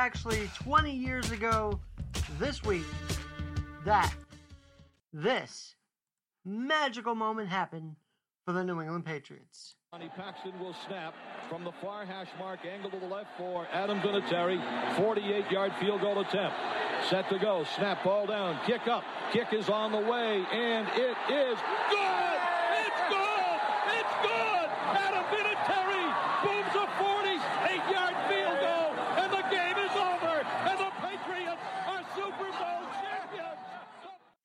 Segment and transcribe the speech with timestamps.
[0.00, 1.78] Actually 20 years ago
[2.38, 2.86] this week
[3.84, 4.10] that
[5.12, 5.74] this
[6.42, 7.96] magical moment happened
[8.46, 9.76] for the New England Patriots.
[9.92, 11.12] Lonie Paxton will snap
[11.50, 14.58] from the far hash mark angle to the left for Adam Vinatieri.
[14.96, 16.56] 48-yard field goal attempt.
[17.10, 17.64] Set to go.
[17.76, 18.58] Snap ball down.
[18.64, 19.04] Kick up.
[19.34, 21.58] Kick is on the way, and it is
[21.90, 22.38] good.
[22.72, 23.60] It's good.
[23.98, 24.68] It's good.
[24.96, 26.06] Adam Vinatieri
[26.42, 28.90] booms a 48-yard field goal,
[29.20, 30.36] and the game is over.
[30.70, 33.58] And the Patriots are Super Bowl champions.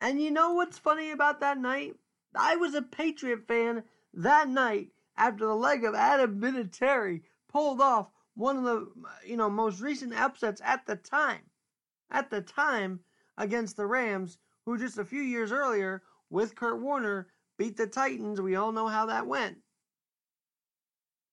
[0.06, 1.96] And you know what's funny about that night?
[2.36, 3.82] I was a Patriot fan
[4.14, 8.88] that night after the leg of Adam Vinatieri pulled off one of the
[9.26, 11.50] you know most recent upsets at the time.
[12.12, 13.00] At the time
[13.36, 17.26] against the Rams, who just a few years earlier with Kurt Warner
[17.58, 18.40] beat the Titans.
[18.40, 19.58] We all know how that went.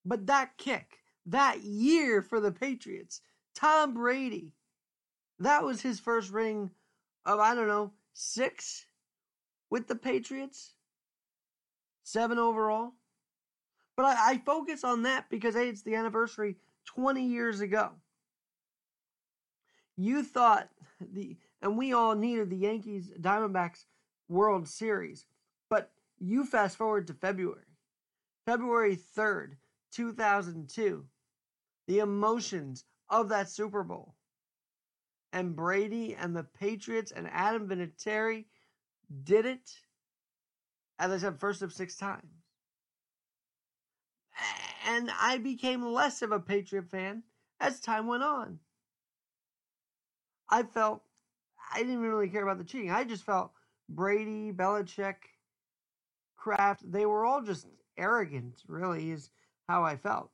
[0.03, 3.21] But that kick, that year for the Patriots,
[3.53, 4.55] Tom Brady,
[5.37, 6.71] that was his first ring
[7.23, 8.85] of I don't know, 6
[9.69, 10.73] with the Patriots.
[12.03, 12.93] 7 overall.
[13.95, 17.91] But I, I focus on that because hey, it's the anniversary 20 years ago.
[19.95, 20.69] You thought
[21.13, 23.85] the and we all needed the Yankees Diamondbacks
[24.27, 25.25] World Series.
[25.69, 27.61] But you fast forward to February.
[28.45, 29.53] February 3rd,
[29.93, 31.05] 2002.
[31.87, 34.15] The emotions of that Super Bowl.
[35.33, 38.45] And Brady and the Patriots and Adam Vinatieri
[39.23, 39.71] did it,
[40.99, 42.31] as I said, first of six times.
[44.87, 47.23] And I became less of a Patriot fan
[47.59, 48.59] as time went on.
[50.49, 51.01] I felt
[51.73, 52.91] I didn't even really care about the cheating.
[52.91, 53.51] I just felt
[53.89, 55.15] Brady, Belichick,
[56.35, 57.65] Kraft, they were all just
[57.97, 59.31] arrogant, really, is
[59.67, 60.29] how I felt.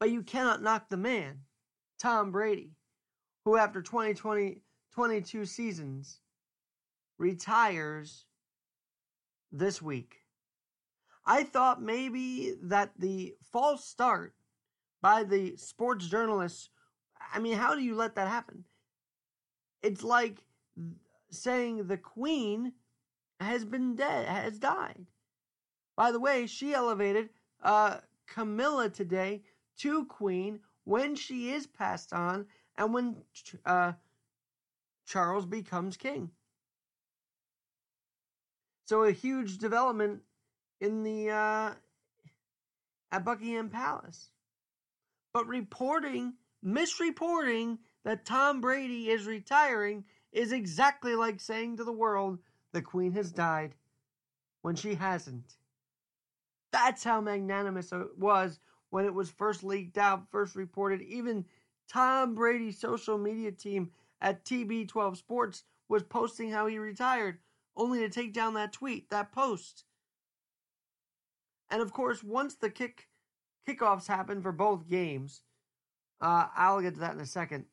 [0.00, 1.40] But you cannot knock the man,
[2.00, 2.72] Tom Brady,
[3.44, 4.58] who after 2020,
[4.92, 6.20] 22 seasons
[7.18, 8.24] retires
[9.52, 10.16] this week.
[11.26, 14.34] I thought maybe that the false start
[15.02, 16.70] by the sports journalists,
[17.32, 18.64] I mean, how do you let that happen?
[19.82, 20.38] It's like
[21.30, 22.72] saying the queen
[23.40, 25.06] has been dead, has died.
[25.96, 27.30] By the way, she elevated
[27.62, 29.42] uh, Camilla today
[29.78, 33.16] to queen when she is passed on and when
[33.64, 33.92] uh,
[35.06, 36.30] Charles becomes king.
[38.86, 40.22] So a huge development
[40.80, 41.70] in the uh,
[43.12, 44.30] at Buckingham Palace.
[45.32, 52.38] But reporting, misreporting that Tom Brady is retiring is exactly like saying to the world
[52.72, 53.74] the Queen has died
[54.62, 55.56] when she hasn't.
[56.72, 58.60] That's how magnanimous it was
[58.90, 61.02] when it was first leaked out, first reported.
[61.02, 61.44] Even
[61.90, 63.90] Tom Brady's social media team
[64.20, 67.38] at TB12 Sports was posting how he retired,
[67.76, 69.84] only to take down that tweet, that post.
[71.68, 73.08] And of course, once the kick
[73.68, 75.42] kickoffs happened for both games,
[76.20, 77.64] uh, I'll get to that in a second.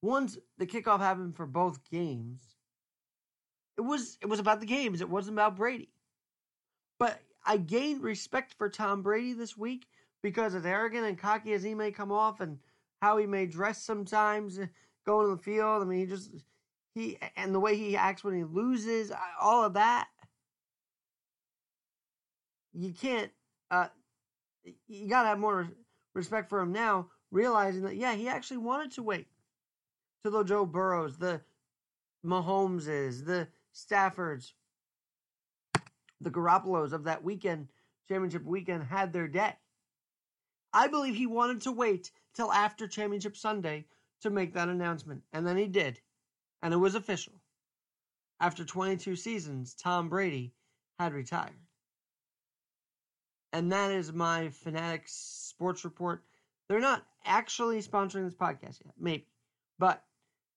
[0.00, 2.56] Once the kickoff happened for both games,
[3.76, 5.00] it was it was about the games.
[5.00, 5.90] It wasn't about Brady.
[6.98, 9.86] But I gained respect for Tom Brady this week
[10.22, 12.58] because as arrogant and cocky as he may come off, and
[13.02, 14.66] how he may dress sometimes uh,
[15.04, 15.82] going to the field.
[15.82, 16.30] I mean, he just
[16.94, 20.08] he and the way he acts when he loses, all of that.
[22.72, 23.30] You can't
[23.70, 23.88] uh
[24.86, 25.68] you got to have more
[26.14, 29.26] respect for him now realizing that yeah he actually wanted to wait.
[30.22, 31.40] Till the Joe Burrows the
[32.24, 34.52] Mahomeses the Staffords
[36.20, 37.68] the Garoppolos of that weekend
[38.08, 39.54] championship weekend had their day
[40.72, 43.86] I believe he wanted to wait till after championship Sunday
[44.22, 46.00] to make that announcement and then he did
[46.62, 47.34] and it was official
[48.40, 50.54] after 22 seasons Tom Brady
[50.98, 51.58] had retired
[53.52, 56.22] and that is my Fanatics Sports Report.
[56.68, 59.26] They're not actually sponsoring this podcast yet, maybe,
[59.78, 60.02] but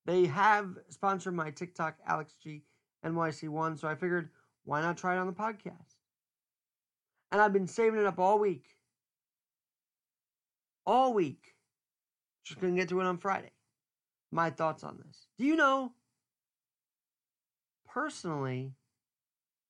[0.06, 2.62] they have sponsored my TikTok, Alex G
[3.04, 3.78] NYC1.
[3.78, 4.30] So I figured,
[4.64, 5.96] why not try it on the podcast?
[7.32, 8.75] And I've been saving it up all week,
[10.86, 11.54] all week.
[12.44, 13.52] Just gonna get to it on Friday.
[14.30, 15.26] My thoughts on this.
[15.38, 15.92] Do you know?
[17.86, 18.72] Personally,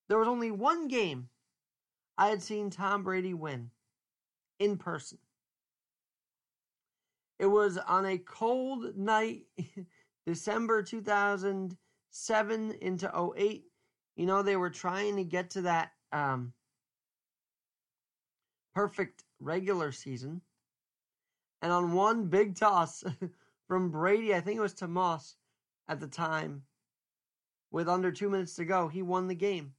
[0.08, 1.28] there was only one game
[2.18, 3.70] I had seen Tom Brady win
[4.58, 5.18] in person.
[7.38, 9.42] It was on a cold night,
[10.26, 13.64] December 2007 into 08.
[14.16, 16.54] You know, they were trying to get to that um,
[18.74, 20.40] perfect regular season.
[21.66, 23.02] And on one big toss
[23.66, 25.34] from Brady, I think it was to Moss
[25.88, 26.62] at the time,
[27.72, 29.74] with under two minutes to go, he won the game.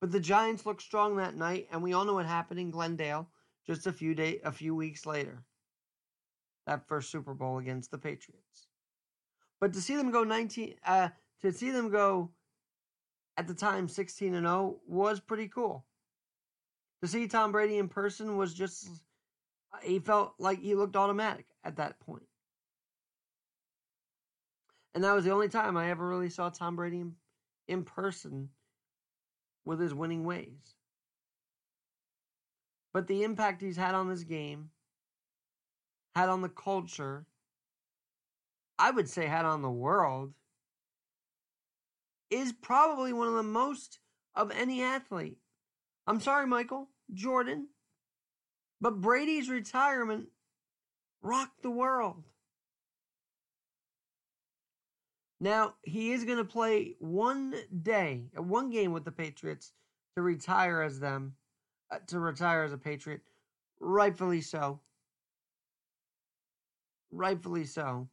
[0.00, 3.28] But the Giants looked strong that night, and we all know what happened in Glendale
[3.68, 5.44] just a few day, a few weeks later.
[6.66, 8.66] That first Super Bowl against the Patriots.
[9.60, 11.10] But to see them go 19, uh,
[11.42, 12.32] to see them go
[13.36, 15.86] at the time 16 and 0 was pretty cool.
[17.02, 18.88] To see Tom Brady in person was just
[19.82, 22.26] he felt like he looked automatic at that point.
[24.94, 27.14] And that was the only time I ever really saw Tom Brady in,
[27.68, 28.48] in person
[29.64, 30.74] with his winning ways.
[32.92, 34.70] But the impact he's had on this game,
[36.16, 37.26] had on the culture,
[38.78, 40.32] I would say had on the world,
[42.30, 44.00] is probably one of the most
[44.34, 45.38] of any athlete.
[46.06, 47.68] I'm sorry, Michael, Jordan,
[48.80, 50.28] but Brady's retirement
[51.22, 52.24] rocked the world.
[55.40, 59.72] Now, he is going to play one day, one game with the Patriots
[60.16, 61.34] to retire as them,
[61.92, 63.20] uh, to retire as a Patriot.
[63.80, 64.80] Rightfully so.
[67.12, 68.08] Rightfully so.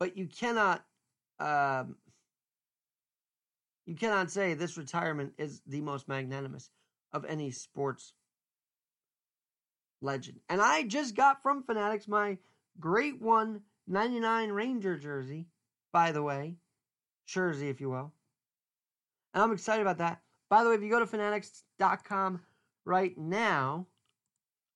[0.00, 0.84] But you cannot,
[1.38, 1.96] um,
[3.86, 6.70] you cannot say this retirement is the most magnanimous
[7.12, 8.12] of any sports
[10.00, 10.40] legend.
[10.48, 12.38] And I just got from Fanatics my
[12.78, 15.46] Great One 99 Ranger jersey,
[15.92, 16.56] by the way.
[17.26, 18.12] Jersey, if you will.
[19.34, 20.20] And I'm excited about that.
[20.48, 22.40] By the way, if you go to fanatics.com
[22.84, 23.86] right now,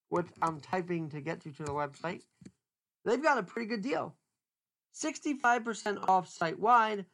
[0.08, 2.22] what I'm typing to get you to the website,
[3.04, 4.14] they've got a pretty good deal.
[4.94, 7.04] 65% off site wide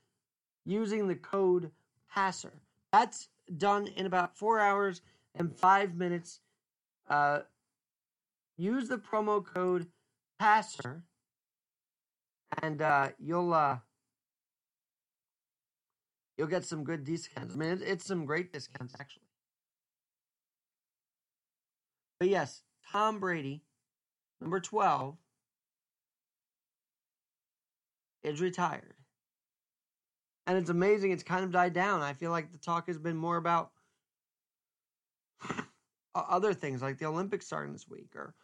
[0.66, 1.70] using the code
[2.14, 2.52] PASSER.
[2.92, 5.02] That's done in about four hours
[5.34, 6.40] and five minutes.
[7.08, 7.40] Uh,
[8.56, 9.86] use the promo code
[10.38, 11.02] PASSER
[12.62, 13.78] and uh, you'll uh,
[16.36, 17.54] you'll get some good discounts.
[17.54, 19.22] I mean, it's, it's some great discounts actually.
[22.18, 23.62] But yes, Tom Brady,
[24.40, 25.16] number twelve,
[28.22, 28.94] is retired.
[30.46, 32.02] And it's amazing, it's kind of died down.
[32.02, 33.70] I feel like the talk has been more about
[36.14, 38.34] other things like the Olympics starting this week or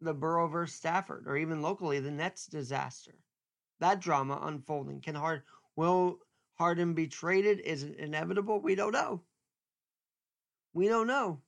[0.00, 3.14] the Burrow versus Stafford or even locally the Nets disaster.
[3.80, 5.00] That drama unfolding.
[5.00, 5.42] Can Hard
[5.76, 6.18] will
[6.54, 7.60] Harden be traded?
[7.60, 8.60] Is it inevitable?
[8.60, 9.22] We don't know.
[10.72, 11.40] We don't know.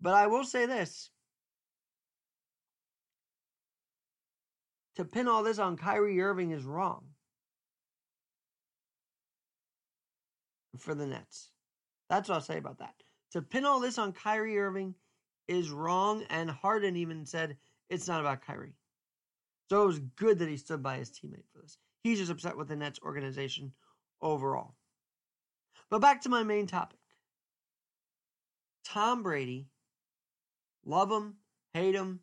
[0.00, 1.10] But I will say this.
[4.96, 7.04] To pin all this on Kyrie Irving is wrong.
[10.78, 11.50] For the Nets.
[12.08, 12.94] That's what I'll say about that.
[13.32, 14.94] To pin all this on Kyrie Irving
[15.48, 17.56] is wrong, and Harden even said
[17.88, 18.76] it's not about Kyrie.
[19.70, 21.78] So it was good that he stood by his teammate for this.
[22.02, 23.72] He's just upset with the Nets organization
[24.20, 24.74] overall.
[25.88, 26.98] But back to my main topic
[28.84, 29.68] Tom Brady,
[30.84, 31.36] love him,
[31.72, 32.20] hate him,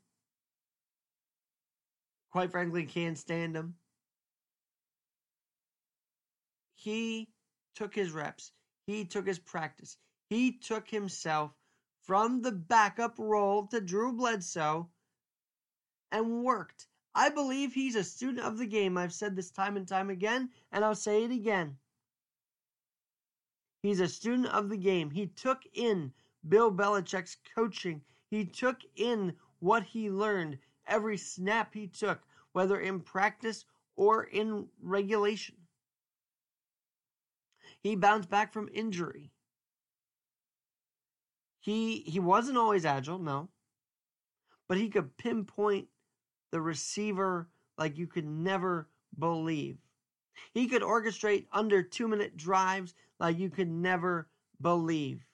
[2.32, 3.76] quite frankly, can't stand him.
[6.76, 7.30] He
[7.76, 8.52] took his reps,
[8.88, 9.98] he took his practice,
[10.30, 11.52] he took himself
[12.02, 14.90] from the backup role to Drew Bledsoe
[16.12, 16.88] and worked.
[17.14, 18.98] I believe he's a student of the game.
[18.98, 21.78] I've said this time and time again, and I'll say it again.
[23.84, 25.10] He's a student of the game.
[25.12, 26.14] He took in
[26.48, 30.58] Bill Belichick's coaching, he took in what he learned
[30.90, 32.20] every snap he took,
[32.52, 33.66] whether in practice
[33.96, 35.56] or in regulation.
[37.82, 39.32] He bounced back from injury.
[41.62, 43.50] He he wasn't always agile, no.
[44.68, 45.88] But he could pinpoint
[46.52, 49.78] the receiver like you could never believe.
[50.54, 54.28] He could orchestrate under 2-minute drives like you could never
[54.62, 55.26] believe.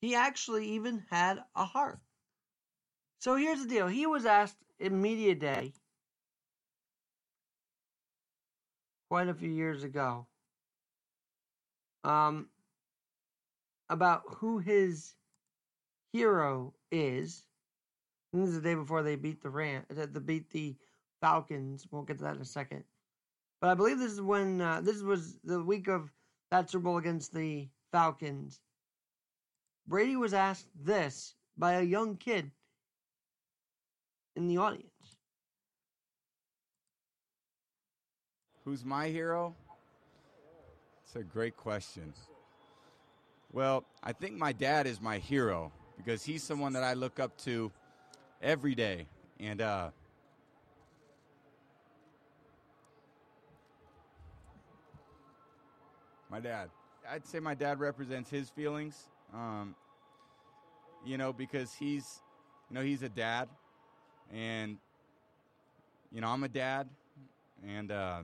[0.00, 2.00] He actually even had a heart.
[3.20, 3.88] So here's the deal.
[3.88, 5.72] He was asked in media day
[9.10, 10.26] quite a few years ago
[12.04, 12.48] um,
[13.88, 15.14] about who his
[16.12, 17.44] hero is.
[18.32, 20.76] And this is the day before they beat the Ram, uh, the beat the
[21.20, 21.86] Falcons.
[21.90, 22.84] We'll get to that in a second.
[23.60, 26.12] But I believe this is when uh, this was the week of
[26.50, 28.60] that Super Bowl against the Falcons.
[29.88, 32.50] Brady was asked this by a young kid
[34.36, 34.84] in the audience.
[38.66, 39.54] Who's my hero?
[41.02, 42.12] It's a great question.
[43.50, 47.38] Well, I think my dad is my hero because he's someone that I look up
[47.38, 47.72] to
[48.42, 49.06] every day.
[49.40, 49.88] And uh,
[56.30, 56.68] my dad,
[57.10, 59.08] I'd say my dad represents his feelings.
[59.34, 59.74] Um,
[61.04, 62.20] you know, because he's,
[62.70, 63.48] you know, he's a dad,
[64.32, 64.78] and
[66.10, 66.88] you know, I'm a dad,
[67.66, 68.22] and uh,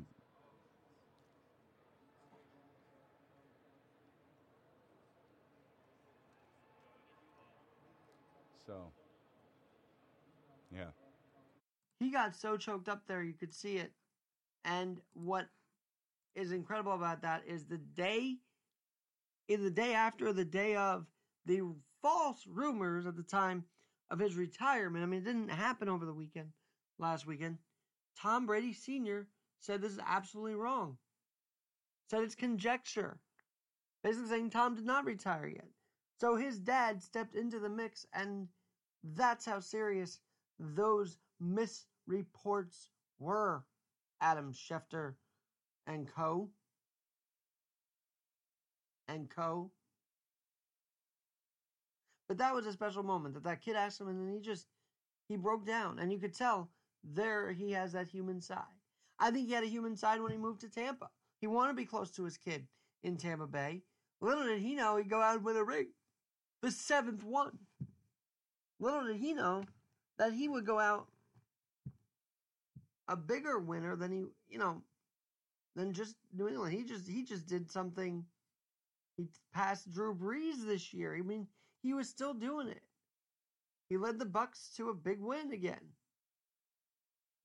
[8.67, 8.75] so
[10.75, 10.85] yeah.
[12.01, 13.93] He got so choked up there, you could see it.
[14.65, 15.47] And what
[16.35, 18.37] is incredible about that is the day,
[19.49, 21.07] in the day after, the day of
[21.47, 21.63] the
[22.03, 23.65] false rumors at the time
[24.11, 25.03] of his retirement.
[25.03, 26.51] I mean, it didn't happen over the weekend,
[26.99, 27.59] last weekend.
[28.21, 29.27] Tom Brady Sr.
[29.61, 30.97] said this is absolutely wrong.
[32.11, 33.19] Said it's conjecture.
[34.03, 35.69] Basically saying Tom did not retire yet.
[36.21, 38.49] So his dad stepped into the mix, and
[39.03, 40.21] that's how serious
[40.59, 43.65] those misreports were.
[44.21, 45.15] Adam Schefter
[45.87, 46.51] and co.
[49.15, 49.71] And co.
[52.27, 54.67] But that was a special moment that that kid asked him, and then he just
[55.29, 56.71] he broke down, and you could tell
[57.03, 58.59] there he has that human side.
[59.19, 61.11] I think he had a human side when he moved to Tampa.
[61.41, 62.67] He wanted to be close to his kid
[63.03, 63.83] in Tampa Bay.
[64.21, 65.89] Little did he know he'd go out with a ring,
[66.63, 67.59] the seventh one.
[68.81, 69.65] Little did he know
[70.19, 71.07] that he would go out
[73.07, 74.83] a bigger winner than he, you know,
[75.77, 76.75] than just New England.
[76.75, 78.25] He just he just did something.
[79.17, 81.17] He passed Drew Brees this year.
[81.17, 81.47] I mean,
[81.83, 82.83] he was still doing it.
[83.89, 85.93] He led the Bucs to a big win again.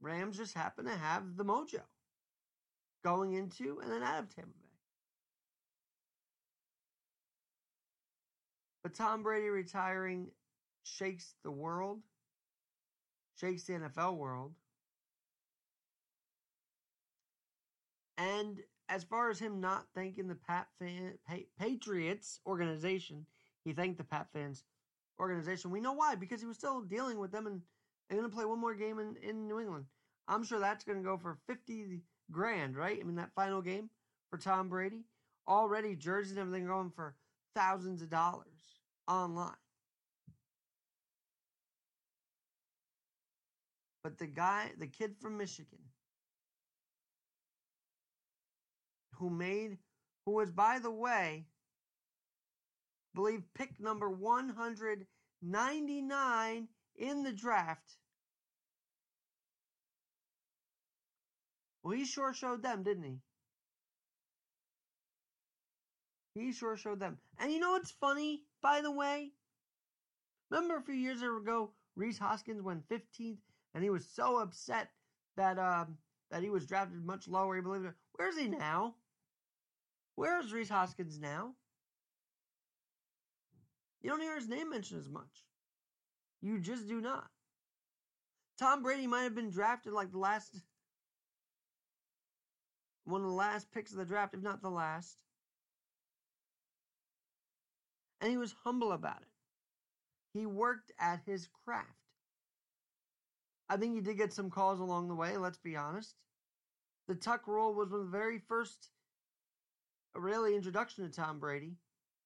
[0.01, 1.81] Rams just happen to have the mojo
[3.03, 4.69] going into and then out of Tampa Bay.
[8.81, 10.27] But Tom Brady retiring
[10.83, 11.99] shakes the world,
[13.39, 14.53] shakes the NFL world.
[18.17, 23.25] And as far as him not thanking the Pat fan, pa- Patriots organization,
[23.63, 24.63] he thanked the Pat fans
[25.19, 25.69] organization.
[25.69, 27.61] We know why because he was still dealing with them and
[28.09, 29.85] they're going to play one more game in, in New England.
[30.27, 32.97] I'm sure that's going to go for 50 grand, right?
[32.99, 33.89] I mean, that final game
[34.31, 35.05] for Tom Brady.
[35.47, 37.15] Already jerseys and everything going for
[37.55, 38.45] thousands of dollars
[39.07, 39.53] online.
[44.03, 45.79] But the guy, the kid from Michigan,
[49.19, 49.77] who made,
[50.25, 51.45] who was, by the way,
[53.13, 57.97] believe pick number 199 in the draft.
[61.83, 63.19] Well, he sure showed them, didn't he?
[66.35, 67.17] He sure showed them.
[67.39, 69.31] And you know what's funny, by the way?
[70.49, 73.37] Remember a few years ago, Reese Hoskins went 15th,
[73.73, 74.89] and he was so upset
[75.35, 75.97] that um,
[76.31, 77.55] that he was drafted much lower.
[77.55, 77.93] He believed it.
[78.13, 78.95] Where's he now?
[80.19, 81.53] Where is Reese Hoskins now?
[84.01, 85.45] You don't hear his name mentioned as much.
[86.41, 87.29] You just do not.
[88.59, 90.59] Tom Brady might have been drafted like the last
[93.05, 95.15] one of the last picks of the draft, if not the last.
[98.19, 100.37] And he was humble about it.
[100.37, 101.87] He worked at his craft.
[103.69, 106.13] I think he did get some calls along the way, let's be honest.
[107.07, 108.89] The tuck rule was one of the very first
[110.15, 111.77] really introduction to Tom Brady.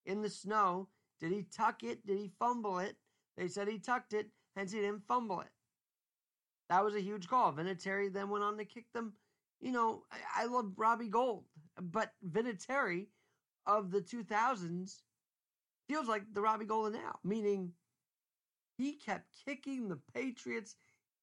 [0.05, 2.05] In the snow, did he tuck it?
[2.05, 2.97] Did he fumble it?
[3.37, 5.49] They said he tucked it, hence he didn't fumble it.
[6.69, 7.53] That was a huge call.
[7.53, 9.13] Vinatieri then went on to kick them.
[9.59, 11.45] You know, I, I love Robbie Gould,
[11.81, 13.07] but Vinatieri
[13.65, 15.01] of the 2000s
[15.87, 17.71] feels like the Robbie Gould now, meaning
[18.77, 20.75] he kept kicking the Patriots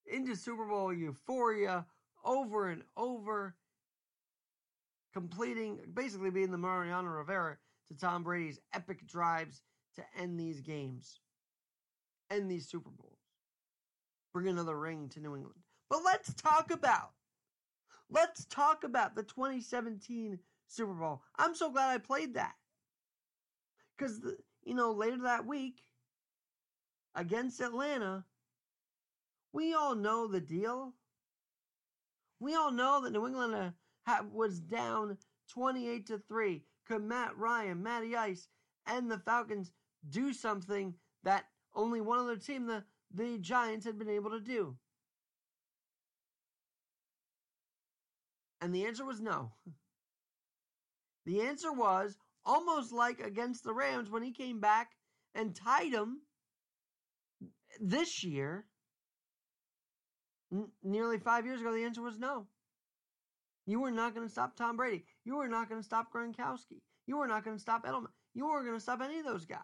[0.07, 1.85] into Super Bowl euphoria
[2.25, 3.57] over and over,
[5.13, 7.57] completing, basically being the Mariano Rivera
[7.89, 9.63] to Tom Brady's epic drives
[9.97, 11.21] to end these games,
[12.31, 13.19] end these Super Bowls,
[14.33, 15.61] bring another ring to New England.
[15.89, 17.11] But let's talk about,
[18.09, 20.39] let's talk about the 2017
[20.69, 21.23] Super Bowl.
[21.37, 22.55] I'm so glad I played that.
[23.99, 24.21] Because,
[24.65, 25.83] you know, later that week
[27.15, 28.25] against Atlanta,
[29.53, 30.95] we all know the deal.
[32.39, 33.71] We all know that New England uh,
[34.33, 36.65] was down 28 to 3.
[36.87, 38.49] Could Matt Ryan, Matty Ice,
[38.87, 39.73] and the Falcons
[40.09, 44.77] do something that only one other team, the, the Giants, had been able to do?
[48.61, 49.53] And the answer was no.
[51.27, 54.97] The answer was almost like against the Rams when he came back
[55.35, 56.23] and tied them
[57.79, 58.67] this year.
[60.51, 62.49] N- nearly five years ago, the answer was no.
[63.71, 65.05] You were not going to stop Tom Brady.
[65.25, 66.81] You were not going to stop Gronkowski.
[67.07, 68.09] You were not going to stop Edelman.
[68.35, 69.61] You weren't going to stop any of those guys.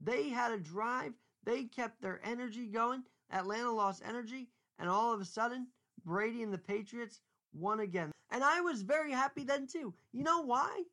[0.00, 1.12] They had a drive.
[1.44, 3.02] They kept their energy going.
[3.30, 4.48] Atlanta lost energy,
[4.78, 5.66] and all of a sudden,
[6.02, 7.20] Brady and the Patriots
[7.52, 8.10] won again.
[8.30, 9.92] And I was very happy then too.
[10.14, 10.84] You know why?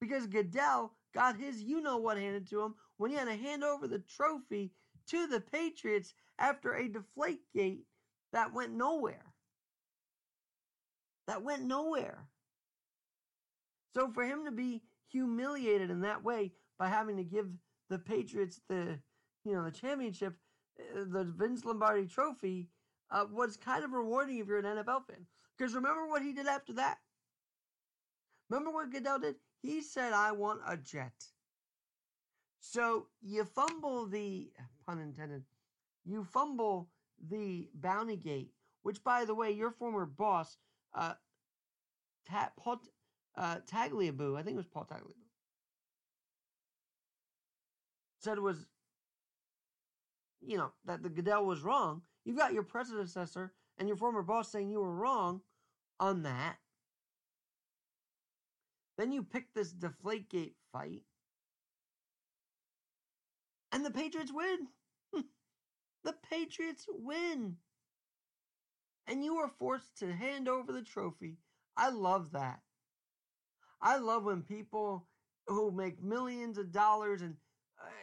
[0.00, 3.62] Because Goodell got his you know what handed to him when he had to hand
[3.62, 4.72] over the trophy
[5.08, 7.84] to the Patriots after a deflate gate
[8.32, 9.33] that went nowhere.
[11.26, 12.26] That went nowhere.
[13.94, 17.46] So for him to be humiliated in that way by having to give
[17.88, 18.98] the Patriots the
[19.44, 20.34] you know the championship,
[20.80, 22.68] uh, the Vince Lombardi trophy,
[23.10, 25.26] uh, was kind of rewarding if you're an NFL fan.
[25.56, 26.98] Because remember what he did after that?
[28.48, 29.36] Remember what Goodell did?
[29.62, 31.12] He said, I want a jet.
[32.60, 34.50] So you fumble the,
[34.86, 35.44] pun intended,
[36.04, 36.88] you fumble
[37.30, 38.50] the bounty gate,
[38.82, 40.56] which, by the way, your former boss,
[40.94, 41.14] uh,
[42.26, 42.52] Ta-
[43.36, 45.14] uh, Tagliabue, I think it was Paul Tagliabue,
[48.20, 48.66] said was,
[50.40, 52.02] you know, that the Goodell was wrong.
[52.24, 55.42] You've got your predecessor and your former boss saying you were wrong
[56.00, 56.56] on that.
[58.96, 61.02] Then you pick this Deflategate fight.
[63.72, 64.68] And the Patriots win.
[66.04, 67.56] the Patriots win.
[69.14, 71.38] And you are forced to hand over the trophy.
[71.76, 72.58] I love that.
[73.80, 75.06] I love when people
[75.46, 77.36] who make millions of dollars and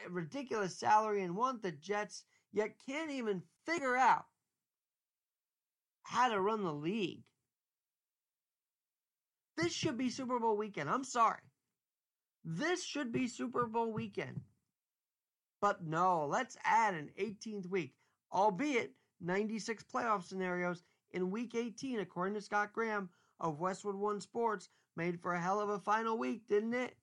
[0.07, 4.23] a ridiculous salary and want the Jets yet can't even figure out
[6.03, 7.23] how to run the league.
[9.57, 10.89] This should be Super Bowl weekend.
[10.89, 11.43] I'm sorry.
[12.45, 14.39] This should be Super Bowl weekend.
[15.59, 17.95] But no, let's add an 18th week,
[18.31, 20.81] albeit 96 playoff scenarios
[21.13, 24.69] in week 18, according to Scott Graham of Westwood One Sports.
[24.97, 26.95] Made for a hell of a final week, didn't it?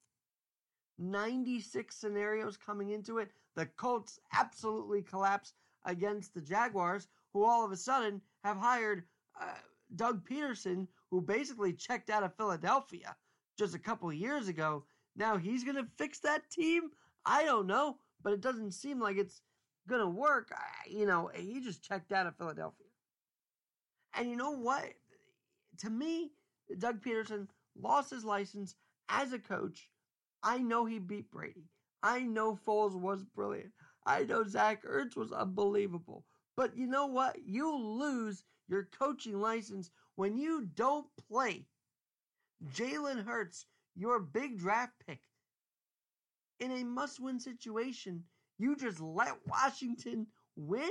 [0.99, 3.31] 96 scenarios coming into it.
[3.55, 9.05] The Colts absolutely collapsed against the Jaguars, who all of a sudden have hired
[9.40, 9.55] uh,
[9.97, 13.16] Doug Pederson, who basically checked out of Philadelphia
[13.57, 14.85] just a couple years ago.
[15.16, 16.90] Now he's going to fix that team?
[17.25, 19.40] I don't know, but it doesn't seem like it's
[19.88, 20.53] going to work.
[20.88, 22.88] You know, he just checked out of Philadelphia.
[24.18, 24.85] And you know what?
[25.78, 26.33] To me,
[26.78, 27.46] Doug Pederson
[27.81, 28.74] lost his license
[29.09, 29.88] as a coach.
[30.42, 31.70] I know he beat Brady.
[32.02, 33.70] I know Foles was brilliant.
[34.04, 36.24] I know Zach Ertz was unbelievable.
[36.57, 37.37] But you know what?
[37.46, 41.66] You lose your coaching license when you don't play
[42.74, 45.20] Jalen Hurts, your big draft pick,
[46.59, 48.24] in a must win situation.
[48.59, 50.26] You just let Washington
[50.57, 50.90] win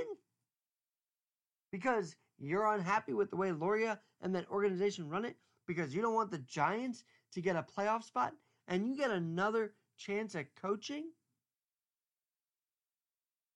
[1.70, 6.14] because you're unhappy with the way Lurie and that organization run it because you don't
[6.14, 8.34] want the Giants to get a playoff spot
[8.66, 11.10] and you get another chance at coaching?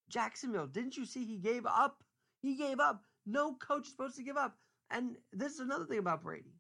[0.09, 2.03] Jacksonville, didn't you see he gave up?
[2.41, 3.03] He gave up.
[3.25, 4.57] No coach is supposed to give up.
[4.91, 6.55] And this is another thing about Brady.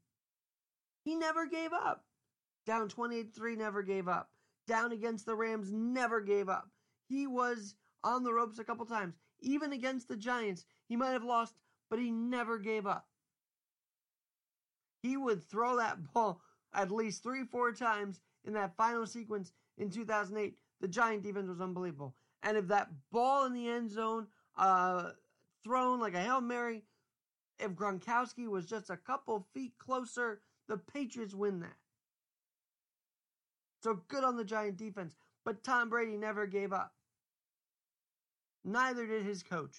[1.04, 2.04] He never gave up.
[2.64, 4.30] Down 28 3, never gave up.
[4.66, 6.70] Down against the Rams, never gave up.
[7.08, 9.14] He was on the ropes a couple times.
[9.40, 11.54] Even against the Giants, he might have lost,
[11.92, 13.06] but he never gave up.
[15.02, 16.40] He would throw that ball
[16.72, 20.56] at least three, four times in that final sequence in 2008.
[20.80, 22.14] The Giant defense was unbelievable.
[22.42, 25.10] And if that ball in the end zone, uh,
[25.64, 26.82] thrown like a Hail Mary,
[27.58, 31.76] if Gronkowski was just a couple feet closer, the Patriots win that.
[33.82, 35.14] So good on the Giant defense.
[35.44, 36.94] But Tom Brady never gave up.
[38.64, 39.76] Neither did his coach.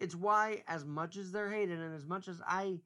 [0.00, 2.78] It's why, as much as they're hated and as much as I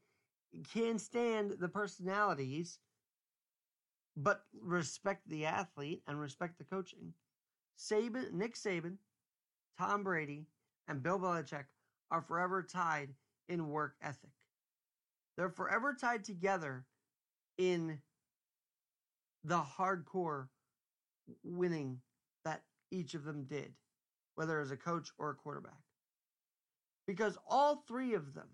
[0.72, 2.78] can stand the personalities,
[4.16, 7.12] but respect the athlete and respect the coaching,
[7.78, 8.96] Saban, Nick Saban,
[9.78, 10.46] Tom Brady,
[10.88, 11.64] and Bill Belichick
[12.10, 13.14] are forever tied
[13.48, 14.30] in work ethic.
[15.36, 16.84] They're forever tied together
[17.58, 17.98] in
[19.44, 20.48] the hardcore
[21.42, 22.00] winning
[22.44, 23.72] that each of them did,
[24.34, 25.80] whether as a coach or a quarterback.
[27.12, 28.48] Because all three of them,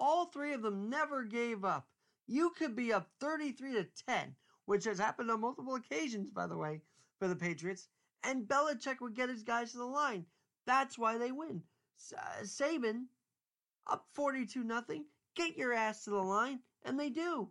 [0.00, 1.86] all three of them never gave up.
[2.26, 6.56] You could be up 33 to 10, which has happened on multiple occasions, by the
[6.56, 6.82] way,
[7.20, 7.86] for the Patriots,
[8.24, 10.26] and Belichick would get his guys to the line.
[10.66, 11.62] That's why they win.
[12.18, 13.04] Uh, Saban,
[13.86, 15.04] up 42 nothing.
[15.36, 16.58] Get your ass to the line.
[16.82, 17.48] And they do.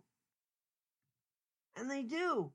[1.74, 2.52] And they do.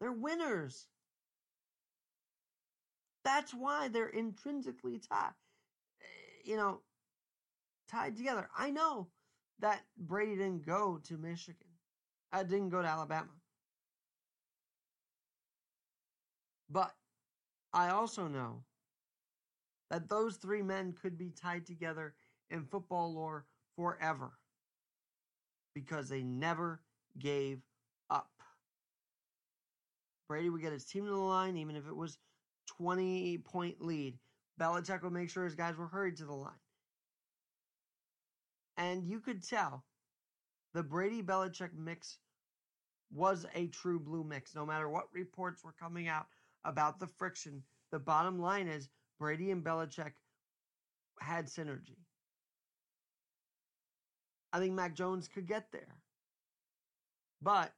[0.00, 0.88] They're winners.
[3.24, 5.32] That's why they're intrinsically tied,
[6.00, 6.04] eh,
[6.44, 6.80] you know,
[7.88, 8.48] tied together.
[8.56, 9.08] I know
[9.60, 11.68] that Brady didn't go to Michigan.
[12.32, 13.30] I didn't go to Alabama.
[16.68, 16.92] But
[17.72, 18.64] I also know
[19.90, 22.14] that those three men could be tied together
[22.50, 24.32] in football lore forever
[25.74, 26.82] because they never
[27.18, 27.60] gave
[28.10, 28.30] up.
[30.28, 32.18] Brady would get his team to the line, even if it was
[32.66, 34.18] 20 point lead.
[34.60, 36.52] Belichick would make sure his guys were hurried to the line.
[38.76, 39.84] And you could tell
[40.74, 42.18] the Brady Belichick mix
[43.12, 46.26] was a true blue mix, no matter what reports were coming out
[46.64, 47.62] about the friction.
[47.90, 50.12] The bottom line is Brady and Belichick
[51.20, 51.98] had synergy.
[54.52, 55.96] I think Mac Jones could get there.
[57.40, 57.72] But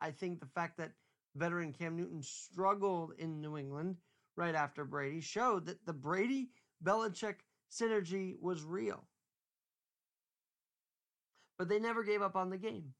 [0.00, 0.92] I think the fact that
[1.34, 3.96] veteran Cam Newton struggled in New England
[4.36, 6.50] right after Brady showed that the Brady
[6.82, 7.36] Belichick
[7.70, 9.04] synergy was real.
[11.58, 12.94] But they never gave up on the game.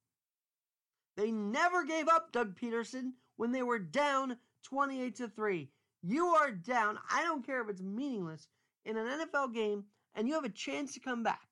[1.17, 5.71] They never gave up, Doug Pederson, when they were down 28 to 3.
[6.03, 6.99] You are down.
[7.11, 8.49] I don't care if it's meaningless
[8.85, 11.49] in an NFL game and you have a chance to come back.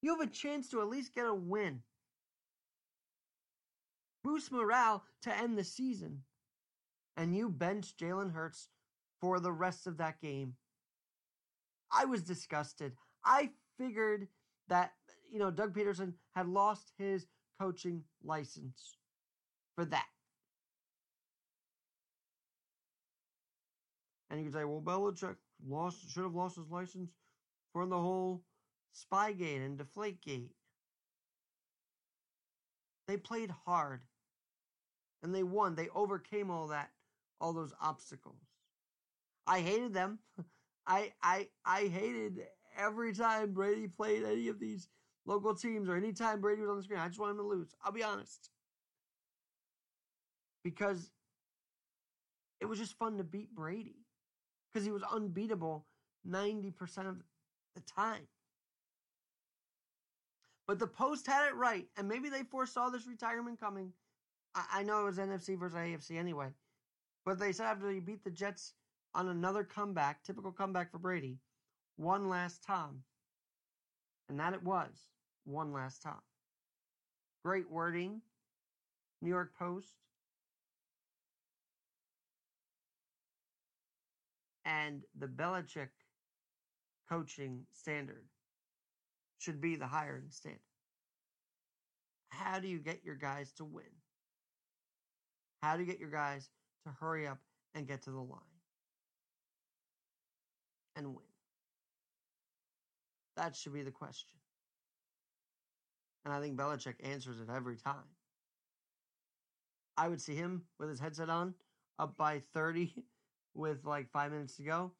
[0.00, 1.82] You have a chance to at least get a win.
[4.24, 6.22] Boost morale to end the season.
[7.16, 8.68] And you bench Jalen Hurts
[9.20, 10.54] for the rest of that game.
[11.92, 12.92] I was disgusted.
[13.24, 14.28] I figured
[14.68, 14.92] that,
[15.30, 17.26] you know, Doug Pederson had lost his
[17.60, 18.96] coaching license
[19.76, 20.06] for that.
[24.30, 25.36] And you could say, well, Belichick
[25.68, 27.10] lost should have lost his license
[27.74, 28.42] for the whole
[28.94, 30.50] Spygate and Deflategate.
[33.06, 34.00] They played hard.
[35.22, 35.74] And they won.
[35.74, 36.90] They overcame all that,
[37.40, 38.40] all those obstacles.
[39.46, 40.18] I hated them.
[40.86, 42.40] I I I hated
[42.76, 44.88] every time Brady played any of these
[45.24, 46.98] local teams or any time Brady was on the screen.
[46.98, 47.74] I just wanted him to lose.
[47.84, 48.50] I'll be honest.
[50.64, 51.12] Because
[52.60, 54.06] it was just fun to beat Brady.
[54.72, 55.86] Because he was unbeatable
[56.26, 57.22] 90% of
[57.74, 58.28] the time.
[60.66, 63.92] But the Post had it right, and maybe they foresaw this retirement coming.
[64.54, 66.48] I, I know it was NFC versus AFC anyway.
[67.24, 68.74] But they said after he beat the Jets
[69.14, 71.38] on another comeback, typical comeback for Brady,
[71.96, 73.04] one last time.
[74.28, 75.08] And that it was
[75.44, 76.22] one last time.
[77.44, 78.22] Great wording.
[79.20, 79.88] New York Post.
[84.64, 85.90] And the Belichick
[87.08, 88.24] coaching standard
[89.38, 90.60] should be the hiring standard.
[92.30, 94.01] How do you get your guys to win?
[95.62, 96.50] How you get your guys
[96.84, 97.38] to hurry up
[97.74, 98.40] and get to the line
[100.96, 101.24] and win?
[103.36, 104.38] That should be the question.
[106.24, 107.94] And I think Belichick answers it every time.
[109.96, 111.54] I would see him with his headset on,
[111.98, 112.92] up by 30
[113.54, 114.92] with like five minutes to go.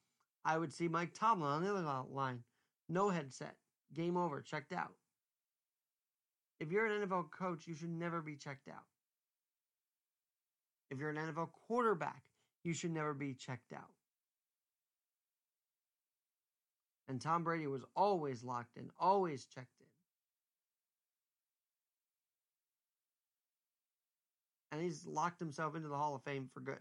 [0.44, 2.40] I would see Mike Tomlin on the other line,
[2.88, 3.55] no headset,
[3.94, 4.92] game over, checked out.
[6.61, 8.85] If you're an NFL coach, you should never be checked out.
[10.92, 12.22] If you're an NFL quarterback,
[12.64, 13.94] you should never be checked out.
[17.09, 19.87] And Tom Brady was always locked in, always checked in.
[24.70, 26.78] And he's locked himself into the Hall of Fame for good.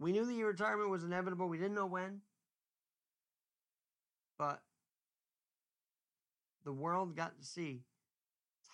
[0.00, 1.48] We knew the retirement was inevitable.
[1.48, 2.22] We didn't know when.
[4.40, 4.60] But
[6.64, 7.82] the world got to see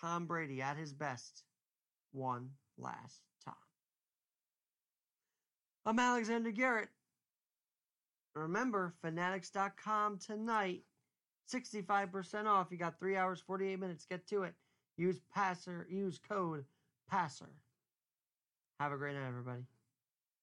[0.01, 1.43] Tom Brady at his best
[2.11, 3.21] one last.
[5.85, 6.89] I'm Alexander Garrett.
[8.33, 10.81] Remember, fanatics.com tonight,
[11.53, 12.67] 65% off.
[12.71, 14.05] You got three hours, 48 minutes.
[14.09, 14.55] Get to it.
[14.97, 16.65] Use passer, use code
[17.09, 17.49] PASSER.
[18.79, 19.61] Have a great night, everybody.